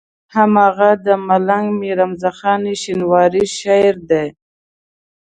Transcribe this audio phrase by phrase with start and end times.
[0.35, 4.25] هماغه د ملنګ مير حمزه خان شينواري شعر دی.